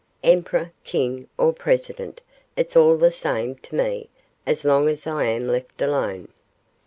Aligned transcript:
Emperor, 0.23 0.71
King, 0.83 1.27
or 1.37 1.53
President, 1.53 2.21
it's 2.57 2.75
all 2.75 2.97
the 2.97 3.11
same 3.11 3.53
to 3.57 3.75
me, 3.75 4.09
as 4.47 4.65
long 4.65 4.89
as 4.89 5.05
I 5.05 5.25
am 5.25 5.45
left 5.47 5.79
alone. 5.79 6.29